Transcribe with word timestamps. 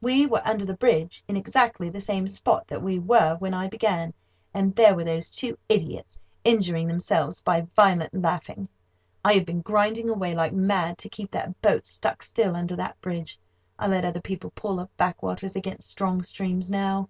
We 0.00 0.24
were 0.26 0.40
under 0.46 0.64
the 0.64 0.76
bridge, 0.76 1.24
in 1.26 1.36
exactly 1.36 1.88
the 1.88 2.00
same 2.00 2.28
spot 2.28 2.68
that 2.68 2.80
we 2.80 3.00
were 3.00 3.34
when 3.40 3.52
I 3.54 3.66
began, 3.66 4.14
and 4.54 4.72
there 4.76 4.94
were 4.94 5.02
those 5.02 5.28
two 5.30 5.58
idiots, 5.68 6.20
injuring 6.44 6.86
themselves 6.86 7.42
by 7.42 7.66
violent 7.74 8.14
laughing. 8.14 8.68
I 9.24 9.32
had 9.32 9.44
been 9.44 9.62
grinding 9.62 10.08
away 10.08 10.32
like 10.32 10.52
mad 10.52 10.96
to 10.98 11.08
keep 11.08 11.32
that 11.32 11.60
boat 11.60 11.84
stuck 11.86 12.22
still 12.22 12.54
under 12.54 12.76
that 12.76 13.00
bridge. 13.00 13.36
I 13.76 13.88
let 13.88 14.04
other 14.04 14.20
people 14.20 14.52
pull 14.54 14.78
up 14.78 14.96
backwaters 14.96 15.56
against 15.56 15.90
strong 15.90 16.22
streams 16.22 16.70
now. 16.70 17.08